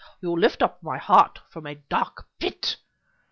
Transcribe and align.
"You 0.19 0.35
lift 0.35 0.63
up 0.63 0.81
my 0.81 0.97
heart 0.97 1.41
from 1.47 1.67
a 1.67 1.75
dark 1.75 2.25
pit!" 2.39 2.77